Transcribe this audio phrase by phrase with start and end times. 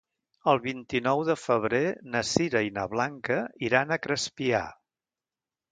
[0.53, 1.83] El vint-i-nou de febrer
[2.15, 3.39] na Sira i na Blanca
[3.71, 4.65] iran a Crespià.